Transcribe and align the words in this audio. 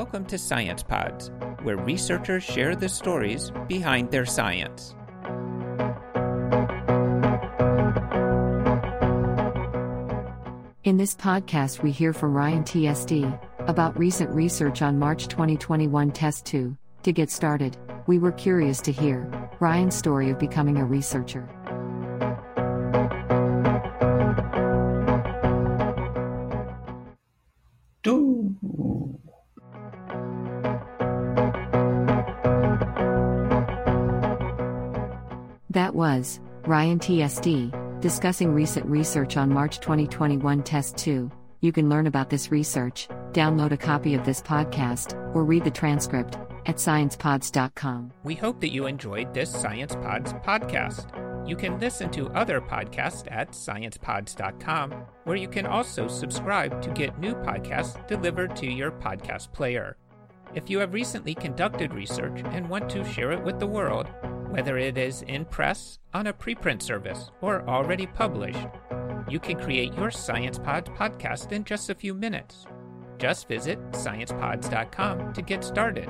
to 0.00 0.38
Science 0.38 0.82
Pods, 0.82 1.30
where 1.62 1.76
researchers 1.76 2.42
share 2.42 2.74
the 2.74 2.88
stories 2.88 3.52
behind 3.68 4.10
their 4.10 4.24
science. 4.24 4.94
In 10.84 10.96
this 10.96 11.14
podcast, 11.14 11.82
we 11.82 11.90
hear 11.90 12.14
from 12.14 12.32
Ryan 12.32 12.64
TSD 12.64 13.38
about 13.68 13.98
recent 13.98 14.30
research 14.30 14.80
on 14.80 14.98
March 14.98 15.28
2021 15.28 16.10
Test 16.12 16.46
2. 16.46 16.74
To 17.02 17.12
get 17.12 17.30
started, 17.30 17.76
we 18.06 18.18
were 18.18 18.32
curious 18.32 18.80
to 18.82 18.92
hear 18.92 19.30
Ryan's 19.60 19.94
story 19.94 20.30
of 20.30 20.38
becoming 20.38 20.78
a 20.78 20.84
researcher. 20.86 21.46
Do. 28.02 28.56
That 35.70 35.94
was 35.94 36.40
Ryan 36.66 36.98
TSD 36.98 38.00
discussing 38.00 38.52
recent 38.52 38.86
research 38.86 39.36
on 39.36 39.52
March 39.52 39.78
2021 39.78 40.64
Test 40.64 40.96
2. 40.96 41.30
You 41.60 41.70
can 41.72 41.88
learn 41.88 42.08
about 42.08 42.28
this 42.28 42.50
research, 42.50 43.06
download 43.30 43.70
a 43.70 43.76
copy 43.76 44.14
of 44.14 44.24
this 44.24 44.42
podcast, 44.42 45.14
or 45.32 45.44
read 45.44 45.62
the 45.62 45.70
transcript 45.70 46.38
at 46.66 46.76
sciencepods.com. 46.76 48.10
We 48.24 48.34
hope 48.34 48.60
that 48.60 48.72
you 48.72 48.86
enjoyed 48.86 49.32
this 49.32 49.52
Science 49.52 49.94
Pods 49.94 50.32
podcast. 50.32 51.06
You 51.48 51.54
can 51.54 51.78
listen 51.78 52.10
to 52.12 52.30
other 52.30 52.60
podcasts 52.60 53.30
at 53.30 53.52
sciencepods.com, 53.52 54.92
where 55.22 55.36
you 55.36 55.48
can 55.48 55.66
also 55.66 56.08
subscribe 56.08 56.82
to 56.82 56.90
get 56.90 57.20
new 57.20 57.34
podcasts 57.34 58.04
delivered 58.08 58.56
to 58.56 58.66
your 58.66 58.90
podcast 58.90 59.52
player. 59.52 59.96
If 60.52 60.68
you 60.68 60.80
have 60.80 60.94
recently 60.94 61.34
conducted 61.34 61.94
research 61.94 62.42
and 62.46 62.68
want 62.68 62.90
to 62.90 63.04
share 63.04 63.30
it 63.30 63.44
with 63.44 63.60
the 63.60 63.68
world, 63.68 64.08
whether 64.50 64.76
it 64.78 64.98
is 64.98 65.22
in 65.22 65.44
press, 65.44 65.98
on 66.12 66.26
a 66.26 66.32
preprint 66.32 66.82
service, 66.82 67.30
or 67.40 67.68
already 67.68 68.06
published, 68.06 68.66
you 69.28 69.38
can 69.38 69.58
create 69.58 69.94
your 69.94 70.10
SciencePod 70.10 70.96
podcast 70.96 71.52
in 71.52 71.64
just 71.64 71.88
a 71.88 71.94
few 71.94 72.14
minutes. 72.14 72.66
Just 73.18 73.48
visit 73.48 73.78
sciencepods.com 73.92 75.32
to 75.32 75.42
get 75.42 75.62
started. 75.62 76.08